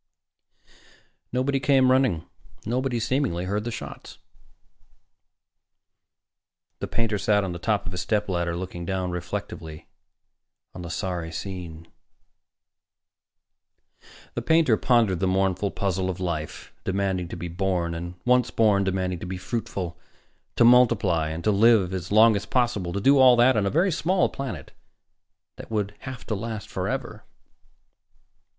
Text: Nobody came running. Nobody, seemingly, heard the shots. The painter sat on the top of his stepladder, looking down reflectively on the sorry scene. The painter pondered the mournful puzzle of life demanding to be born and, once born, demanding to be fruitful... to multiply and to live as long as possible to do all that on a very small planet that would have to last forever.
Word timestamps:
Nobody 1.31 1.59
came 1.59 1.91
running. 1.91 2.25
Nobody, 2.65 2.99
seemingly, 2.99 3.45
heard 3.45 3.65
the 3.65 3.69
shots. 3.69 4.17
The 6.79 6.87
painter 6.87 7.19
sat 7.19 7.43
on 7.43 7.51
the 7.51 7.59
top 7.59 7.85
of 7.85 7.91
his 7.91 8.01
stepladder, 8.01 8.55
looking 8.55 8.83
down 8.83 9.11
reflectively 9.11 9.89
on 10.73 10.81
the 10.81 10.89
sorry 10.89 11.31
scene. 11.31 11.87
The 14.33 14.41
painter 14.41 14.75
pondered 14.75 15.19
the 15.19 15.27
mournful 15.27 15.69
puzzle 15.69 16.09
of 16.09 16.19
life 16.19 16.73
demanding 16.83 17.27
to 17.27 17.37
be 17.37 17.47
born 17.47 17.93
and, 17.93 18.15
once 18.25 18.49
born, 18.49 18.83
demanding 18.83 19.19
to 19.19 19.27
be 19.27 19.37
fruitful... 19.37 19.99
to 20.55 20.65
multiply 20.65 21.29
and 21.29 21.43
to 21.43 21.51
live 21.51 21.93
as 21.93 22.11
long 22.11 22.35
as 22.35 22.47
possible 22.47 22.91
to 22.91 22.99
do 23.01 23.19
all 23.19 23.35
that 23.35 23.55
on 23.55 23.67
a 23.67 23.69
very 23.69 23.91
small 23.91 24.29
planet 24.29 24.71
that 25.57 25.69
would 25.69 25.93
have 25.99 26.25
to 26.25 26.33
last 26.33 26.69
forever. 26.69 27.23